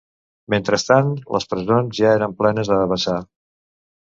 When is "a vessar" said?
2.79-3.19